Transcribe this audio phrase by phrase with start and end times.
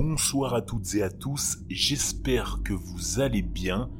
[0.00, 3.90] bonsoir à toutes et à tous, j'espère que vous allez bien.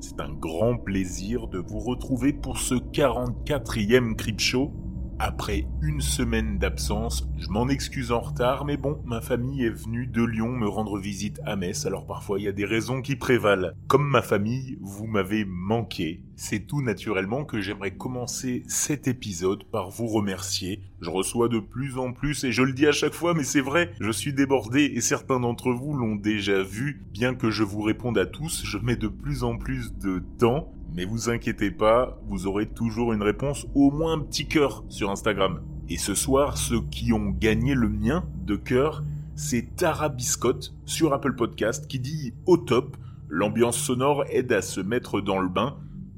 [0.00, 4.72] C'est un grand plaisir de vous retrouver pour ce 44e Crip Show.
[5.20, 10.08] Après une semaine d'absence, je m'en excuse en retard, mais bon, ma famille est venue
[10.08, 13.14] de Lyon me rendre visite à Metz, alors parfois il y a des raisons qui
[13.14, 13.72] prévalent.
[13.86, 16.22] Comme ma famille, vous m'avez manqué.
[16.36, 20.80] C'est tout naturellement que j'aimerais commencer cet épisode par vous remercier.
[21.00, 23.60] Je reçois de plus en plus, et je le dis à chaque fois, mais c'est
[23.60, 27.04] vrai, je suis débordé, et certains d'entre vous l'ont déjà vu.
[27.12, 30.72] Bien que je vous réponde à tous, je mets de plus en plus de temps,
[30.94, 35.10] mais vous inquiétez pas, vous aurez toujours une réponse, au moins un petit cœur sur
[35.10, 35.60] Instagram.
[35.88, 39.02] Et ce soir, ceux qui ont gagné le mien de cœur,
[39.34, 42.96] c'est Tara Biscotte sur Apple Podcast qui dit au top,
[43.28, 45.76] l'ambiance sonore aide à se mettre dans le bain,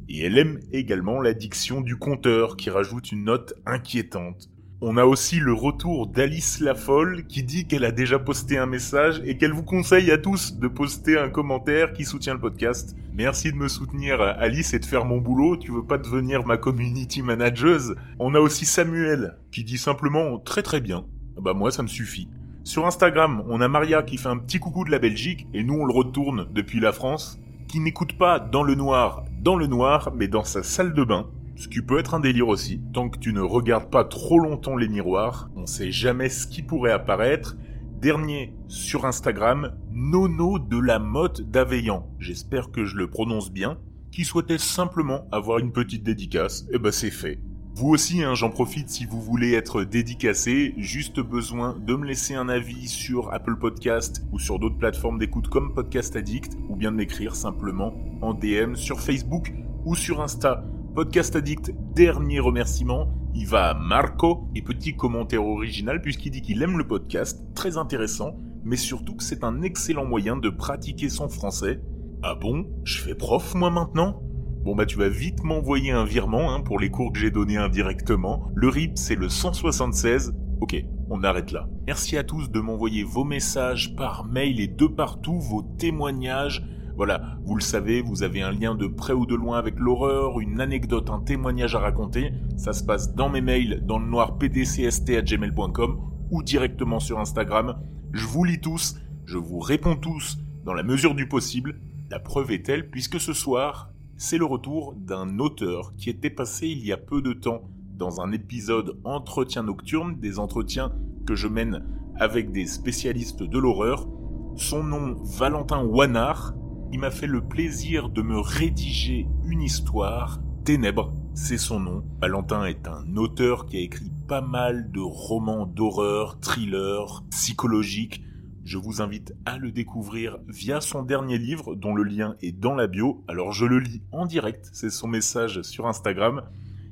[0.09, 4.51] et elle aime également l'addiction du compteur qui rajoute une note inquiétante.
[4.83, 9.23] On a aussi le retour d'Alice Lafolle qui dit qu'elle a déjà posté un message
[9.25, 12.95] et qu'elle vous conseille à tous de poster un commentaire qui soutient le podcast.
[13.15, 16.59] Merci de me soutenir Alice et de faire mon boulot, tu veux pas devenir ma
[16.59, 17.81] community manager
[18.19, 21.07] On a aussi Samuel qui dit simplement très très bien.
[21.41, 22.29] Bah moi ça me suffit.
[22.63, 25.81] Sur Instagram, on a Maria qui fait un petit coucou de la Belgique et nous
[25.81, 30.13] on le retourne depuis la France, qui n'écoute pas dans le noir, dans le noir,
[30.15, 32.81] mais dans sa salle de bain ce qui peut être un délire aussi.
[32.93, 36.63] Tant que tu ne regardes pas trop longtemps les miroirs, on sait jamais ce qui
[36.63, 37.57] pourrait apparaître.
[38.01, 42.11] Dernier sur Instagram, Nono de la Motte d'Aveillant.
[42.19, 43.79] J'espère que je le prononce bien.
[44.13, 47.39] Qui souhaitait simplement avoir une petite dédicace, et eh ben c'est fait.
[47.75, 52.35] Vous aussi, hein, j'en profite si vous voulez être dédicacé, juste besoin de me laisser
[52.35, 56.91] un avis sur Apple Podcast ou sur d'autres plateformes d'écoute comme Podcast Addict, ou bien
[56.91, 59.53] de m'écrire simplement en DM sur Facebook
[59.85, 60.65] ou sur Insta.
[60.97, 66.63] Podcast Addict, dernier remerciement, il va à Marco, et petit commentaire original puisqu'il dit qu'il
[66.63, 71.29] aime le podcast, très intéressant, mais surtout que c'est un excellent moyen de pratiquer son
[71.29, 71.83] français.
[72.23, 72.65] Ah bon?
[72.85, 74.23] Je fais prof moi maintenant?
[74.65, 77.59] Bon bah tu vas vite m'envoyer un virement hein, pour les cours que j'ai donnés
[77.59, 78.51] indirectement.
[78.55, 80.35] Le RIP c'est le 176.
[80.63, 81.69] Ok, on arrête là.
[81.87, 86.65] Merci à tous de m'envoyer vos messages par mail et de partout, vos témoignages,
[86.97, 90.41] voilà, vous le savez, vous avez un lien de près ou de loin avec l'horreur,
[90.41, 92.33] une anecdote, un témoignage à raconter.
[92.57, 97.77] Ça se passe dans mes mails, dans le noir pdcst.gmail.com ou directement sur Instagram.
[98.13, 98.97] Je vous lis tous,
[99.27, 101.79] je vous réponds tous dans la mesure du possible.
[102.11, 106.67] La preuve est telle puisque ce soir, c'est le retour d'un auteur qui était passé
[106.67, 110.93] il y a peu de temps dans un épisode Entretien nocturne, des entretiens
[111.27, 111.85] que je mène
[112.19, 114.09] avec des spécialistes de l'horreur.
[114.57, 116.55] Son nom, Valentin Wanard,
[116.93, 120.41] il m'a fait le plaisir de me rédiger une histoire.
[120.65, 122.05] Ténèbres, c'est son nom.
[122.21, 128.23] Valentin est un auteur qui a écrit pas mal de romans d'horreur, thrillers, psychologiques.
[128.65, 132.75] Je vous invite à le découvrir via son dernier livre dont le lien est dans
[132.75, 133.25] la bio.
[133.29, 136.43] Alors je le lis en direct, c'est son message sur Instagram.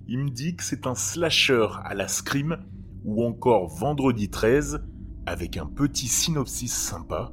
[0.07, 2.59] Il me dit que c'est un slasher à la Scream
[3.05, 4.85] ou encore Vendredi 13
[5.27, 7.33] avec un petit synopsis sympa.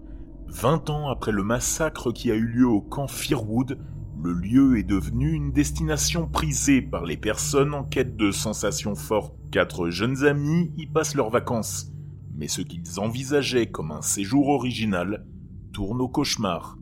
[0.51, 3.79] 20 ans après le massacre qui a eu lieu au camp Firwood,
[4.21, 9.33] le lieu est devenu une destination prisée par les personnes en quête de sensations fortes.
[9.49, 11.91] Quatre jeunes amis y passent leurs vacances,
[12.35, 15.25] mais ce qu'ils envisageaient comme un séjour original
[15.71, 16.77] tourne au cauchemar.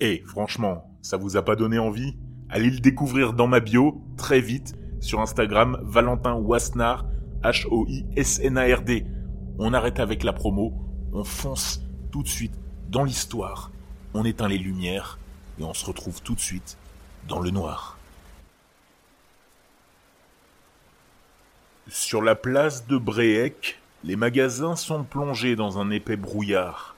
[0.00, 2.18] Et franchement, ça vous a pas donné envie?
[2.50, 7.06] Allez le découvrir dans ma bio, très vite, sur Instagram, Valentin Wasnard,
[7.44, 9.06] H-O-I-S-N-A-R-D.
[9.60, 10.74] On arrête avec la promo,
[11.12, 11.80] on fonce
[12.10, 13.70] tout de suite dans l'histoire,
[14.14, 15.18] on éteint les lumières
[15.60, 16.76] et on se retrouve tout de suite
[17.28, 17.98] dans le noir.
[21.90, 26.94] Sur la place de Bréhec, les magasins sont plongés dans un épais brouillard.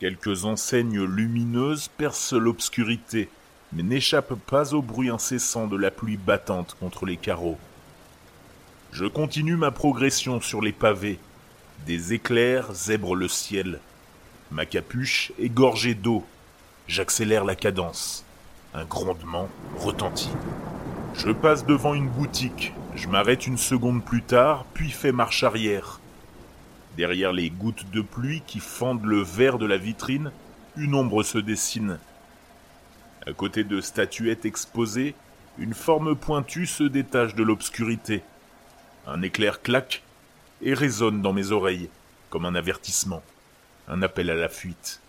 [0.00, 3.28] Quelques enseignes lumineuses percent l'obscurité,
[3.72, 7.58] mais n'échappent pas au bruit incessant de la pluie battante contre les carreaux.
[8.92, 11.18] Je continue ma progression sur les pavés.
[11.86, 13.80] Des éclairs zèbrent le ciel.
[14.50, 16.24] Ma capuche est gorgée d'eau.
[16.86, 18.24] J'accélère la cadence.
[18.72, 20.30] Un grondement retentit.
[21.14, 22.72] Je passe devant une boutique.
[22.94, 26.00] Je m'arrête une seconde plus tard, puis fais marche arrière.
[26.96, 30.32] Derrière les gouttes de pluie qui fendent le verre de la vitrine,
[30.76, 31.98] une ombre se dessine.
[33.26, 35.14] À côté de statuettes exposées,
[35.58, 38.22] une forme pointue se détache de l'obscurité.
[39.06, 40.02] Un éclair claque
[40.62, 41.90] et résonne dans mes oreilles
[42.30, 43.22] comme un avertissement
[43.88, 45.00] un appel à la fuite.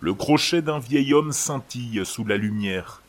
[0.00, 3.00] Le crochet d'un vieil homme scintille sous la lumière.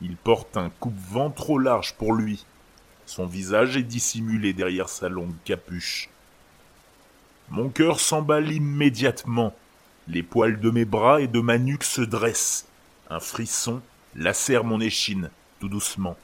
[0.00, 2.46] Il porte un coupe-vent trop large pour lui.
[3.04, 6.08] Son visage est dissimulé derrière sa longue capuche.
[7.50, 9.54] Mon cœur s'emballe immédiatement.
[10.08, 12.66] Les poils de mes bras et de ma nuque se dressent.
[13.10, 13.82] Un frisson
[14.16, 15.30] lacère mon échine,
[15.60, 16.16] tout doucement.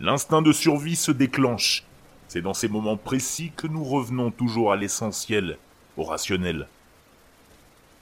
[0.00, 1.84] L'instinct de survie se déclenche.
[2.28, 5.58] C'est dans ces moments précis que nous revenons toujours à l'essentiel,
[5.96, 6.66] au rationnel.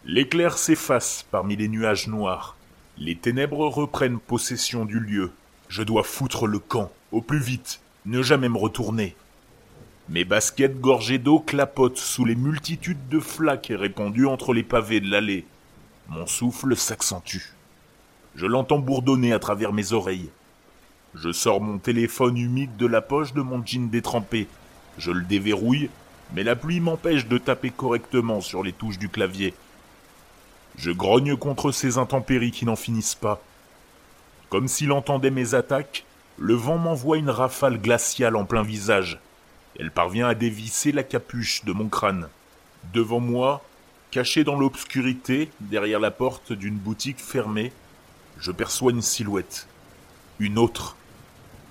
[0.04, 2.56] L'éclair s'efface parmi les nuages noirs.
[2.98, 5.30] Les ténèbres reprennent possession du lieu.
[5.68, 9.14] Je dois foutre le camp, au plus vite, ne jamais me retourner.
[10.08, 15.08] Mes baskets gorgées d'eau clapotent sous les multitudes de flaques répandues entre les pavés de
[15.08, 15.46] l'allée.
[16.08, 17.54] Mon souffle s'accentue.
[18.34, 20.30] Je l'entends bourdonner à travers mes oreilles.
[21.14, 24.48] Je sors mon téléphone humide de la poche de mon jean détrempé.
[24.98, 25.90] Je le déverrouille,
[26.34, 29.54] mais la pluie m'empêche de taper correctement sur les touches du clavier.
[30.76, 33.42] Je grogne contre ces intempéries qui n'en finissent pas.
[34.48, 36.04] Comme s'il entendait mes attaques,
[36.38, 39.20] le vent m'envoie une rafale glaciale en plein visage.
[39.78, 42.28] Elle parvient à dévisser la capuche de mon crâne.
[42.92, 43.62] Devant moi,
[44.10, 47.72] caché dans l'obscurité, derrière la porte d'une boutique fermée,
[48.38, 49.66] je perçois une silhouette.
[50.38, 50.96] Une autre.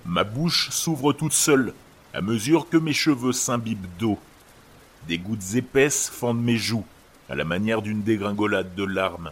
[0.06, 1.74] Ma bouche s'ouvre toute seule
[2.14, 4.20] à mesure que mes cheveux s'imbibent d'eau.
[5.08, 6.86] Des gouttes épaisses fendent mes joues
[7.32, 9.32] à la manière d'une dégringolade de larmes.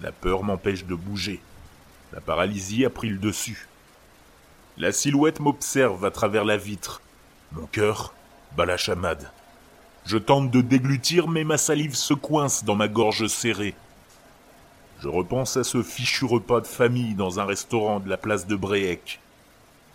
[0.00, 1.42] La peur m'empêche de bouger.
[2.14, 3.68] La paralysie a pris le dessus.
[4.78, 7.02] La silhouette m'observe à travers la vitre.
[7.52, 8.14] Mon cœur
[8.56, 9.30] bat la chamade.
[10.06, 13.74] Je tente de déglutir, mais ma salive se coince dans ma gorge serrée.
[15.02, 18.56] Je repense à ce fichu repas de famille dans un restaurant de la place de
[18.56, 19.20] Bréhec.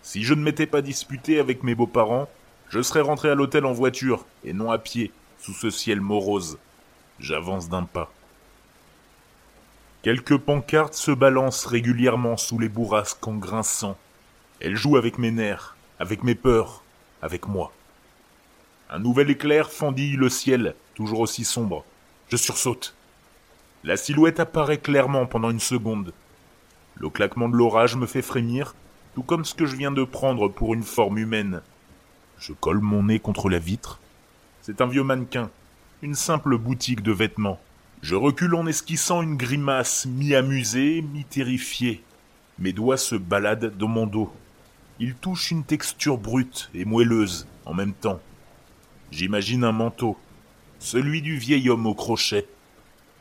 [0.02, 2.28] Si je ne m'étais pas disputé avec mes beaux-parents,
[2.68, 5.10] je serais rentré à l'hôtel en voiture et non à pied,
[5.40, 6.58] sous ce ciel morose.
[7.20, 8.12] J'avance d'un pas.
[10.02, 13.96] Quelques pancartes se balancent régulièrement sous les bourrasques en grinçant.
[14.60, 16.82] Elles jouent avec mes nerfs, avec mes peurs,
[17.20, 17.72] avec moi.
[18.90, 21.84] Un nouvel éclair fendille le ciel, toujours aussi sombre.
[22.28, 22.94] Je sursaute.
[23.82, 26.12] La silhouette apparaît clairement pendant une seconde.
[26.94, 28.74] Le claquement de l'orage me fait frémir
[29.14, 31.60] tout comme ce que je viens de prendre pour une forme humaine.
[32.38, 33.98] Je colle mon nez contre la vitre.
[34.62, 35.50] C'est un vieux mannequin,
[36.00, 37.58] une simple boutique de vêtements.
[38.02, 42.04] Je recule en esquissant une grimace mi-amusée, mi-terrifiée.
[42.60, 44.32] Mes doigts se baladent dans mon dos.
[45.00, 48.20] Ils touchent une texture brute et moelleuse en même temps.
[49.10, 50.16] J'imagine un manteau,
[50.78, 52.46] celui du vieil homme au crochet.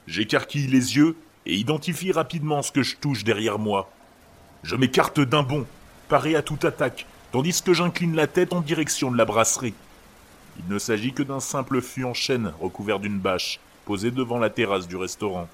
[0.05, 1.15] J'écarquille les yeux
[1.47, 3.91] et identifie rapidement ce que je touche derrière moi.
[4.61, 5.65] Je m'écarte d'un bond
[6.09, 9.73] paré à toute attaque, tandis que j'incline la tête en direction de la brasserie.
[10.59, 14.49] Il ne s'agit que d'un simple fût en chêne recouvert d'une bâche, posé devant la
[14.49, 15.47] terrasse du restaurant.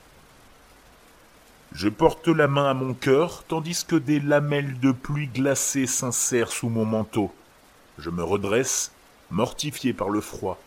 [1.74, 6.52] Je porte la main à mon cœur, tandis que des lamelles de pluie glacée s'insèrent
[6.52, 7.34] sous mon manteau.
[7.98, 8.92] Je me redresse,
[9.32, 10.60] mortifié par le froid.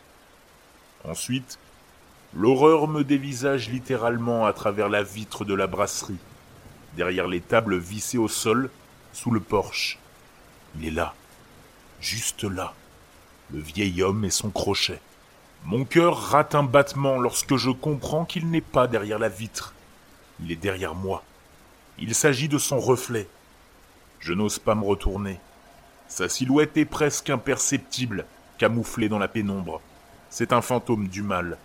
[1.04, 1.58] Ensuite,
[2.34, 6.18] l'horreur me dévisage littéralement à travers la vitre de la brasserie.
[6.96, 8.70] Derrière les tables vissées au sol,
[9.12, 9.98] sous le porche.
[10.78, 11.14] Il est là,
[12.00, 12.74] juste là,
[13.52, 15.00] le vieil homme et son crochet.
[15.64, 19.74] Mon cœur rate un battement lorsque je comprends qu'il n'est pas derrière la vitre.
[20.40, 21.22] Il est derrière moi.
[21.98, 23.26] Il s'agit de son reflet.
[24.20, 25.40] Je n'ose pas me retourner.
[26.08, 28.26] Sa silhouette est presque imperceptible,
[28.58, 29.80] camouflée dans la pénombre.
[30.30, 31.58] C'est un fantôme du mal.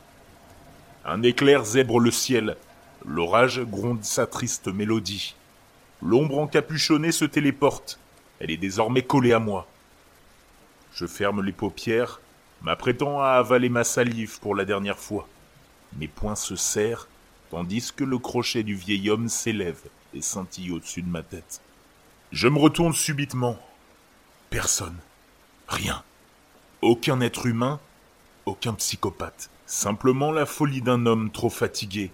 [1.06, 2.58] Un éclair zèbre le ciel.
[3.06, 5.36] L'orage gronde sa triste mélodie.
[6.02, 8.00] L'ombre encapuchonnée se téléporte.
[8.40, 9.68] Elle est désormais collée à moi.
[10.94, 12.20] Je ferme les paupières,
[12.62, 15.28] m'apprêtant à avaler ma salive pour la dernière fois.
[15.98, 17.08] Mes poings se serrent,
[17.50, 19.82] tandis que le crochet du vieil homme s'élève
[20.14, 21.62] et scintille au-dessus de ma tête.
[22.32, 23.58] Je me retourne subitement.
[24.50, 24.98] Personne.
[25.68, 26.04] Rien.
[26.82, 27.80] Aucun être humain,
[28.46, 29.50] aucun psychopathe.
[29.66, 32.12] Simplement la folie d'un homme trop fatigué,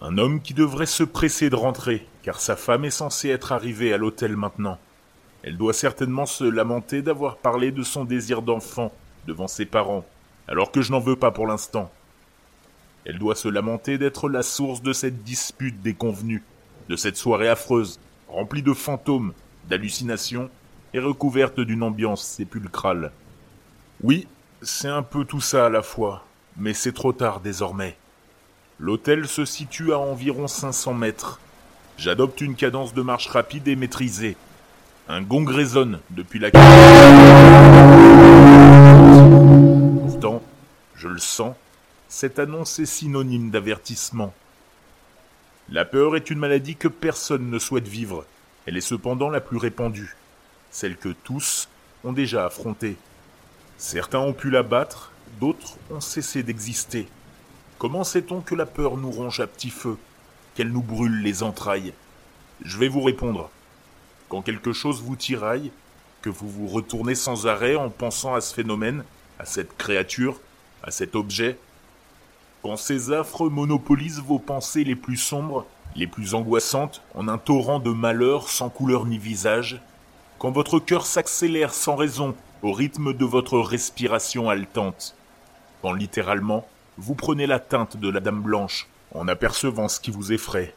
[0.00, 3.92] un homme qui devrait se presser de rentrer, car sa femme est censée être arrivée
[3.92, 4.78] à l'hôtel maintenant.
[5.46, 8.92] Elle doit certainement se lamenter d'avoir parlé de son désir d'enfant
[9.28, 10.04] devant ses parents,
[10.48, 11.88] alors que je n'en veux pas pour l'instant.
[13.04, 16.42] Elle doit se lamenter d'être la source de cette dispute déconvenue,
[16.88, 19.34] de cette soirée affreuse, remplie de fantômes,
[19.68, 20.50] d'hallucinations
[20.92, 23.12] et recouverte d'une ambiance sépulcrale.
[24.02, 24.26] Oui,
[24.62, 26.24] c'est un peu tout ça à la fois,
[26.56, 27.96] mais c'est trop tard désormais.
[28.80, 31.38] L'hôtel se situe à environ 500 mètres.
[31.98, 34.36] J'adopte une cadence de marche rapide et maîtrisée.
[35.08, 36.50] Un gong résonne depuis la
[40.02, 40.42] Pourtant,
[40.96, 41.54] je le sens,
[42.08, 44.34] cette annonce est synonyme d'avertissement.
[45.68, 48.24] La peur est une maladie que personne ne souhaite vivre.
[48.66, 50.16] Elle est cependant la plus répandue,
[50.72, 51.68] celle que tous
[52.02, 52.96] ont déjà affrontée.
[53.78, 57.06] Certains ont pu la battre, d'autres ont cessé d'exister.
[57.78, 59.98] Comment sait-on que la peur nous ronge à petit feu,
[60.56, 61.94] qu'elle nous brûle les entrailles?
[62.64, 63.50] Je vais vous répondre.
[64.28, 65.70] Quand quelque chose vous tiraille,
[66.22, 69.04] que vous vous retournez sans arrêt en pensant à ce phénomène,
[69.38, 70.40] à cette créature,
[70.82, 71.58] à cet objet,
[72.62, 77.78] quand ces affres monopolisent vos pensées les plus sombres, les plus angoissantes, en un torrent
[77.78, 79.80] de malheur sans couleur ni visage,
[80.38, 85.14] quand votre cœur s'accélère sans raison au rythme de votre respiration haletante,
[85.82, 86.66] quand littéralement
[86.98, 90.74] vous prenez la teinte de la Dame Blanche en apercevant ce qui vous effraie,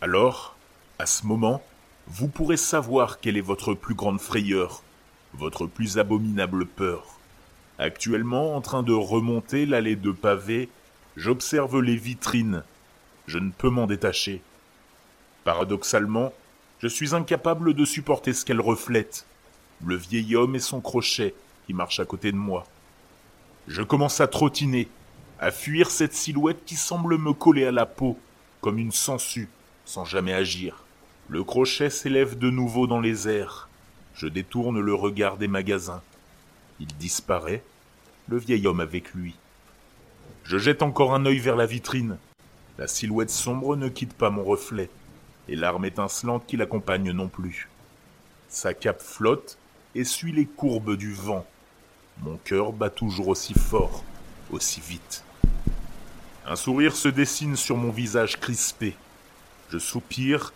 [0.00, 0.56] alors,
[0.98, 1.62] à ce moment,
[2.08, 4.82] vous pourrez savoir quelle est votre plus grande frayeur,
[5.34, 7.18] votre plus abominable peur.
[7.78, 10.68] Actuellement, en train de remonter l'allée de pavés,
[11.16, 12.64] j'observe les vitrines.
[13.26, 14.42] Je ne peux m'en détacher.
[15.44, 16.32] Paradoxalement,
[16.80, 19.26] je suis incapable de supporter ce qu'elles reflètent.
[19.84, 21.34] Le vieil homme et son crochet
[21.66, 22.66] qui marche à côté de moi.
[23.68, 24.88] Je commence à trottiner,
[25.38, 28.18] à fuir cette silhouette qui semble me coller à la peau,
[28.60, 29.48] comme une sangsue,
[29.84, 30.84] sans jamais agir.
[31.28, 33.68] Le crochet s'élève de nouveau dans les airs.
[34.14, 36.02] Je détourne le regard des magasins.
[36.80, 37.62] Il disparaît,
[38.28, 39.34] le vieil homme avec lui.
[40.44, 42.18] Je jette encore un œil vers la vitrine.
[42.78, 44.90] La silhouette sombre ne quitte pas mon reflet,
[45.48, 47.68] et l'arme étincelante qui l'accompagne non plus.
[48.48, 49.56] Sa cape flotte
[49.94, 51.46] et suit les courbes du vent.
[52.22, 54.04] Mon cœur bat toujours aussi fort,
[54.50, 55.24] aussi vite.
[56.46, 58.96] Un sourire se dessine sur mon visage crispé.
[59.70, 60.52] Je soupire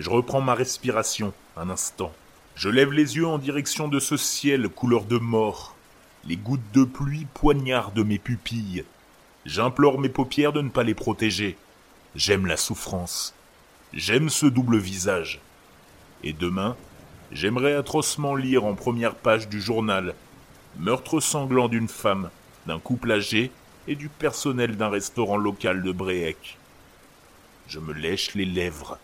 [0.00, 2.12] je reprends ma respiration un instant.
[2.54, 5.74] Je lève les yeux en direction de ce ciel couleur de mort.
[6.24, 8.84] Les gouttes de pluie poignardent mes pupilles.
[9.46, 11.56] J'implore mes paupières de ne pas les protéger.
[12.14, 13.34] J'aime la souffrance.
[13.92, 15.40] J'aime ce double visage.
[16.22, 16.76] Et demain,
[17.32, 20.14] j'aimerais atrocement lire en première page du journal
[20.78, 22.30] Meurtre sanglant d'une femme,
[22.66, 23.50] d'un couple âgé
[23.88, 26.58] et du personnel d'un restaurant local de Bréhec.
[27.66, 28.98] Je me lèche les lèvres.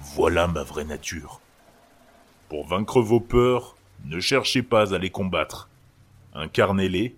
[0.00, 1.40] Voilà ma vraie nature.
[2.48, 5.68] Pour vaincre vos peurs, ne cherchez pas à les combattre.
[6.34, 7.16] Incarnez-les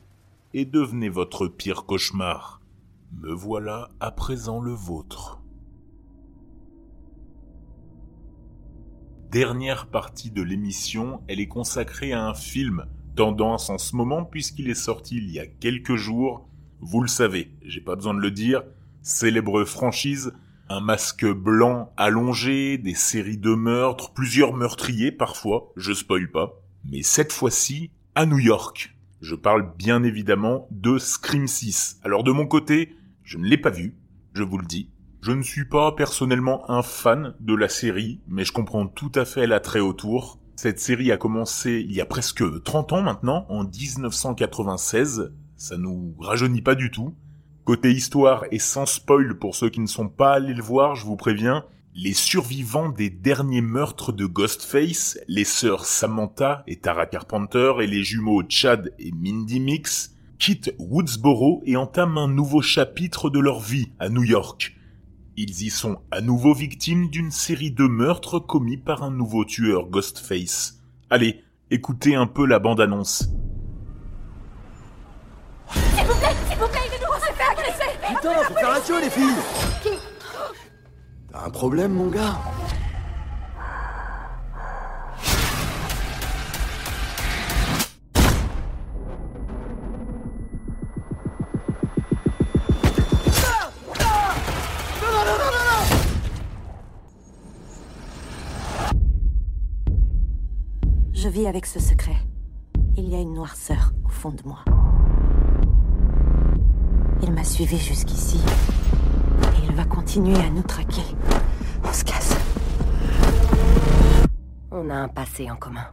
[0.54, 2.60] et devenez votre pire cauchemar.
[3.20, 5.40] Me voilà à présent le vôtre.
[9.30, 14.70] Dernière partie de l'émission, elle est consacrée à un film tendance en ce moment puisqu'il
[14.70, 16.48] est sorti il y a quelques jours.
[16.80, 18.62] Vous le savez, j'ai pas besoin de le dire,
[19.02, 20.32] célèbre franchise
[20.70, 27.02] un masque blanc allongé, des séries de meurtres, plusieurs meurtriers parfois, je spoil pas, mais
[27.02, 28.96] cette fois-ci à New York.
[29.20, 31.98] Je parle bien évidemment de Scream 6.
[32.04, 33.96] Alors de mon côté, je ne l'ai pas vu,
[34.32, 34.90] je vous le dis.
[35.22, 39.24] Je ne suis pas personnellement un fan de la série, mais je comprends tout à
[39.24, 40.38] fait l'attrait autour.
[40.54, 45.32] Cette série a commencé il y a presque 30 ans maintenant, en 1996.
[45.56, 47.16] Ça nous rajeunit pas du tout.
[47.64, 51.04] Côté histoire et sans spoil pour ceux qui ne sont pas allés le voir, je
[51.04, 51.64] vous préviens,
[51.94, 58.02] les survivants des derniers meurtres de Ghostface, les sœurs Samantha et Tara Carpenter et les
[58.02, 63.92] jumeaux Chad et Mindy Mix, quittent Woodsboro et entament un nouveau chapitre de leur vie
[63.98, 64.74] à New York.
[65.36, 69.86] Ils y sont à nouveau victimes d'une série de meurtres commis par un nouveau tueur
[69.86, 70.80] Ghostface.
[71.10, 73.28] Allez, écoutez un peu la bande-annonce
[75.72, 77.84] s'il vous plaît, aidez-nous, on s'est fait agresser
[78.98, 79.30] Les filles
[81.32, 82.38] T'as un problème, mon gars
[101.14, 102.16] Je vis avec ce secret.
[102.96, 104.64] Il y a une noirceur au fond de moi.
[107.22, 108.38] Il m'a suivi jusqu'ici.
[109.42, 111.02] Et il va continuer à nous traquer.
[111.84, 112.36] On se casse.
[114.70, 115.86] On a un passé en commun.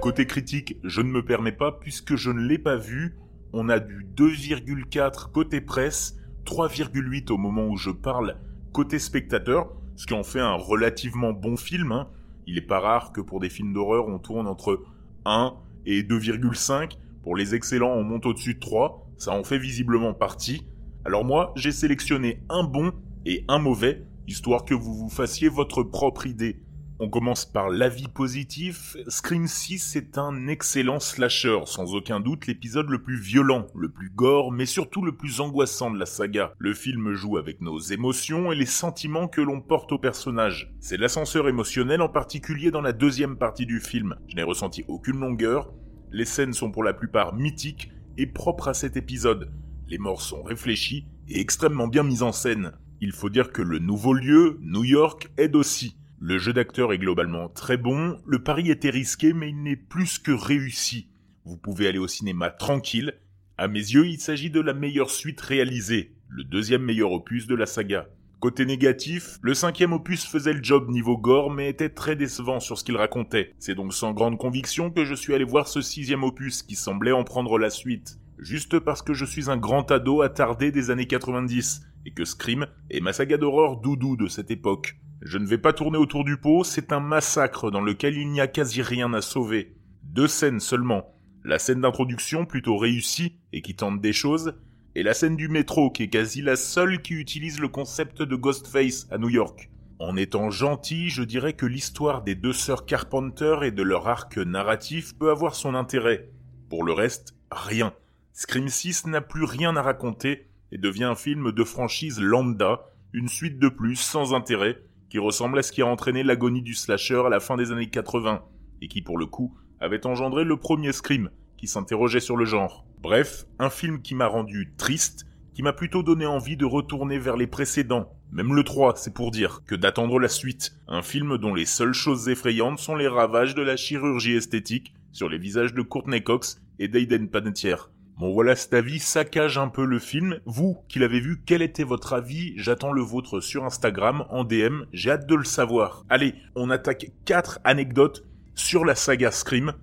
[0.00, 3.16] Côté critique, je ne me permets pas puisque je ne l'ai pas vu.
[3.52, 8.36] On a du 2,4 côté presse, 3,8 au moment où je parle
[8.72, 11.92] côté spectateur, ce qui en fait un relativement bon film.
[11.92, 12.08] hein.
[12.46, 14.84] Il est pas rare que pour des films d'horreur on tourne entre
[15.24, 16.98] 1 et 2,5.
[17.22, 19.10] Pour les excellents on monte au-dessus de 3.
[19.18, 20.66] Ça en fait visiblement partie.
[21.04, 22.92] Alors moi j'ai sélectionné un bon
[23.24, 26.60] et un mauvais, histoire que vous vous fassiez votre propre idée.
[26.98, 28.96] On commence par l'avis positif.
[29.08, 34.08] Scream 6 est un excellent slasher, sans aucun doute l'épisode le plus violent, le plus
[34.08, 36.54] gore, mais surtout le plus angoissant de la saga.
[36.56, 40.72] Le film joue avec nos émotions et les sentiments que l'on porte au personnage.
[40.80, 44.16] C'est l'ascenseur émotionnel en particulier dans la deuxième partie du film.
[44.28, 45.74] Je n'ai ressenti aucune longueur.
[46.12, 49.52] Les scènes sont pour la plupart mythiques et propres à cet épisode.
[49.86, 52.72] Les morts sont réfléchis et extrêmement bien mises en scène.
[53.02, 55.98] Il faut dire que le nouveau lieu, New York, aide aussi.
[56.18, 60.18] Le jeu d'acteur est globalement très bon, le pari était risqué mais il n'est plus
[60.18, 61.08] que réussi.
[61.44, 63.14] Vous pouvez aller au cinéma tranquille.
[63.58, 67.54] À mes yeux, il s'agit de la meilleure suite réalisée, le deuxième meilleur opus de
[67.54, 68.08] la saga.
[68.40, 72.78] Côté négatif, le cinquième opus faisait le job niveau gore mais était très décevant sur
[72.78, 73.54] ce qu'il racontait.
[73.58, 77.12] C'est donc sans grande conviction que je suis allé voir ce sixième opus qui semblait
[77.12, 78.18] en prendre la suite.
[78.38, 82.66] Juste parce que je suis un grand ado attardé des années 90 et que Scream
[82.88, 84.96] est ma saga d'horreur doudou de cette époque.
[85.22, 88.40] Je ne vais pas tourner autour du pot, c'est un massacre dans lequel il n'y
[88.40, 89.74] a quasi rien à sauver.
[90.02, 91.14] Deux scènes seulement.
[91.42, 94.54] La scène d'introduction plutôt réussie et qui tente des choses,
[94.94, 98.36] et la scène du métro qui est quasi la seule qui utilise le concept de
[98.36, 99.70] Ghostface à New York.
[99.98, 104.36] En étant gentil, je dirais que l'histoire des deux sœurs Carpenter et de leur arc
[104.36, 106.28] narratif peut avoir son intérêt.
[106.68, 107.94] Pour le reste, rien.
[108.34, 112.80] Scream 6 n'a plus rien à raconter et devient un film de franchise lambda,
[113.14, 116.74] une suite de plus sans intérêt, qui ressemble à ce qui a entraîné l'agonie du
[116.74, 118.42] slasher à la fin des années 80,
[118.82, 122.84] et qui pour le coup avait engendré le premier Scream, qui s'interrogeait sur le genre.
[123.02, 127.36] Bref, un film qui m'a rendu triste, qui m'a plutôt donné envie de retourner vers
[127.36, 130.76] les précédents, même le 3, c'est pour dire, que d'attendre la suite.
[130.88, 135.28] Un film dont les seules choses effrayantes sont les ravages de la chirurgie esthétique sur
[135.28, 137.90] les visages de Courtney Cox et d'Aiden Panettiere.
[138.18, 140.40] Bon voilà, cet avis saccage un peu le film.
[140.46, 142.54] Vous, qui l'avez vu, quel était votre avis?
[142.56, 146.06] J'attends le vôtre sur Instagram, en DM, j'ai hâte de le savoir.
[146.08, 149.74] Allez, on attaque 4 anecdotes sur la saga Scream.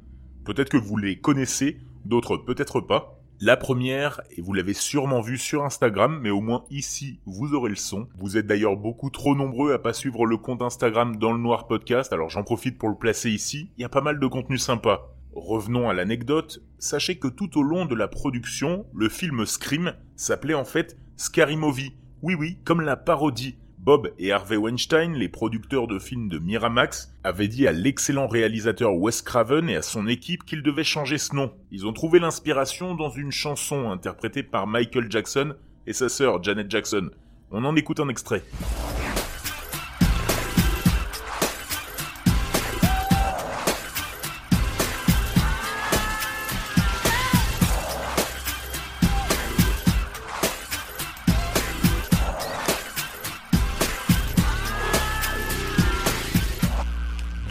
[0.45, 3.19] Peut-être que vous les connaissez, d'autres peut-être pas.
[3.39, 7.69] La première, et vous l'avez sûrement vu sur Instagram, mais au moins ici, vous aurez
[7.69, 8.07] le son.
[8.17, 11.67] Vous êtes d'ailleurs beaucoup trop nombreux à pas suivre le compte Instagram dans le Noir
[11.67, 13.69] Podcast, alors j'en profite pour le placer ici.
[13.77, 15.01] Il y a pas mal de contenu sympa.
[15.35, 20.53] Revenons à l'anecdote, sachez que tout au long de la production, le film Scream s'appelait
[20.53, 21.93] en fait Scary Movie.
[22.21, 27.11] Oui oui, comme la parodie Bob et Harvey Weinstein, les producteurs de films de Miramax,
[27.25, 31.35] avaient dit à l'excellent réalisateur Wes Craven et à son équipe qu'ils devaient changer ce
[31.35, 31.51] nom.
[31.69, 36.71] Ils ont trouvé l'inspiration dans une chanson interprétée par Michael Jackson et sa sœur Janet
[36.71, 37.09] Jackson.
[37.51, 38.43] On en écoute un extrait.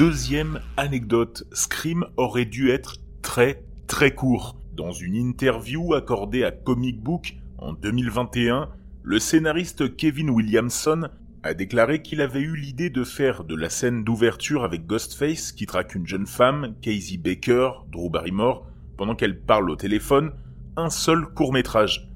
[0.05, 4.57] Deuxième anecdote, Scream aurait dû être très très court.
[4.75, 8.69] Dans une interview accordée à Comic Book en 2021,
[9.05, 11.09] le scénariste Kevin Williamson
[11.45, 15.67] a déclaré qu'il avait eu l'idée de faire de la scène d'ouverture avec Ghostface qui
[15.67, 20.33] traque une jeune femme, Casey Baker, Drew Barrymore, pendant qu'elle parle au téléphone,
[20.77, 22.11] un seul court métrage.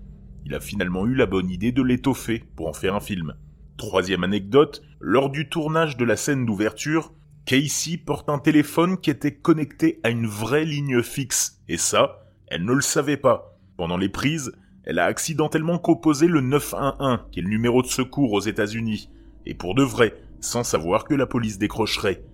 [0.44, 3.35] Il a finalement eu la bonne idée de l'étoffer pour en faire un film.
[3.77, 7.12] Troisième anecdote, lors du tournage de la scène d'ouverture,
[7.46, 12.64] Casey porte un téléphone qui était connecté à une vraie ligne fixe, et ça, elle
[12.64, 13.56] ne le savait pas.
[13.76, 14.50] Pendant les prises,
[14.82, 19.11] elle a accidentellement composé le 911, qui est le numéro de secours aux États-Unis,
[19.46, 22.24] et pour de vrai, sans savoir que la police décrocherait.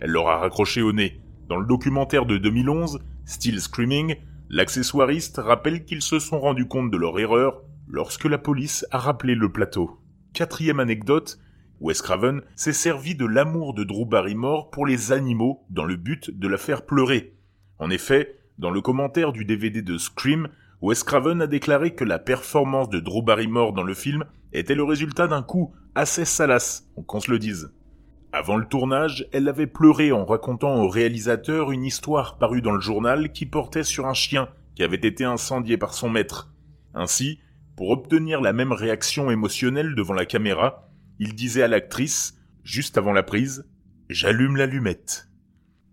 [0.00, 1.18] Elle leur a raccroché au nez.
[1.48, 4.16] Dans le documentaire de 2011, Still Screaming,
[4.50, 9.34] l'accessoiriste rappelle qu'ils se sont rendus compte de leur erreur lorsque la police a rappelé
[9.34, 9.98] le plateau.
[10.34, 11.38] Quatrième anecdote,
[11.80, 16.36] Wes Craven s'est servi de l'amour de Drew Barrymore pour les animaux dans le but
[16.36, 17.34] de la faire pleurer.
[17.78, 20.48] En effet, dans le commentaire du DVD de Scream,
[20.82, 24.82] Wes Craven a déclaré que la performance de Drew Barrymore dans le film était le
[24.82, 27.72] résultat d'un coup assez salace, qu'on se le dise.
[28.32, 32.80] Avant le tournage, elle avait pleuré en racontant au réalisateur une histoire parue dans le
[32.80, 36.52] journal qui portait sur un chien qui avait été incendié par son maître.
[36.94, 37.38] Ainsi,
[37.76, 40.87] pour obtenir la même réaction émotionnelle devant la caméra,
[41.18, 43.66] il disait à l'actrice, juste avant la prise,
[44.08, 45.28] J'allume l'allumette.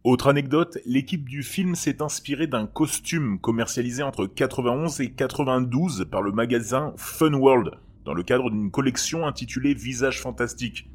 [0.05, 6.21] Autre anecdote, l'équipe du film s'est inspirée d'un costume commercialisé entre 91 et 92 par
[6.21, 7.71] le magasin Fun World,
[8.05, 10.87] dans le cadre d'une collection intitulée Visage fantastique.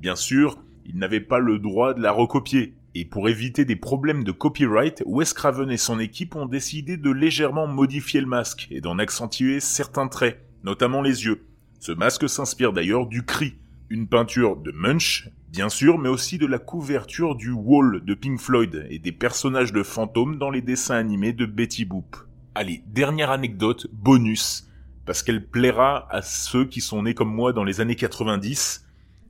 [0.00, 4.22] Bien sûr, ils n'avaient pas le droit de la recopier, et pour éviter des problèmes
[4.22, 8.80] de copyright, Wes Craven et son équipe ont décidé de légèrement modifier le masque et
[8.80, 11.46] d'en accentuer certains traits, notamment les yeux.
[11.80, 13.54] Ce masque s'inspire d'ailleurs du cri,
[13.90, 18.38] une peinture de Munch, bien sûr, mais aussi de la couverture du Wall de Pink
[18.38, 22.16] Floyd et des personnages de fantômes dans les dessins animés de Betty Boop.
[22.54, 24.68] Allez, dernière anecdote, bonus,
[25.06, 28.84] parce qu'elle plaira à ceux qui sont nés comme moi dans les années 90.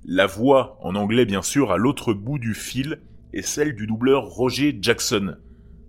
[0.04, 3.00] La voix, en anglais bien sûr, à l'autre bout du fil,
[3.32, 5.36] est celle du doubleur Roger Jackson.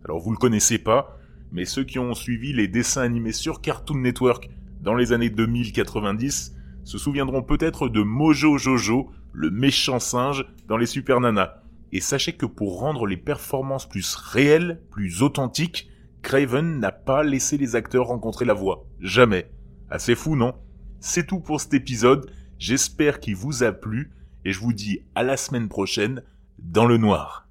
[0.06, 1.18] Alors vous le connaissez pas,
[1.52, 4.50] mais ceux qui ont suivi les dessins animés sur Cartoon Network
[4.82, 10.86] dans les années 2090 se souviendront peut-être de Mojo Jojo, le méchant singe dans les
[10.86, 11.62] Super Nana.
[11.92, 15.90] Et sachez que pour rendre les performances plus réelles, plus authentiques,
[16.22, 18.86] Craven n'a pas laissé les acteurs rencontrer la voix.
[19.00, 19.50] Jamais.
[19.90, 20.54] Assez fou, non?
[21.00, 22.32] C'est tout pour cet épisode.
[22.60, 24.12] J'espère qu'il vous a plu
[24.46, 26.22] et je vous dis à la semaine prochaine
[26.60, 27.49] dans le noir.